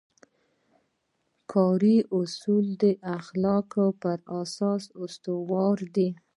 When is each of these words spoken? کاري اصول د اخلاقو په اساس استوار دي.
کاري 1.51 1.97
اصول 2.17 2.65
د 2.83 2.85
اخلاقو 3.17 3.85
په 4.01 4.11
اساس 4.41 4.83
استوار 5.03 5.77
دي. 5.95 6.09